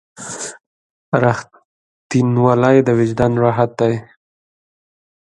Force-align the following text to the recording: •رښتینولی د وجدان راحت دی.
•رښتینولی 1.23 2.77
د 2.87 2.89
وجدان 2.99 3.33
راحت 3.43 3.71
دی. 3.79 3.93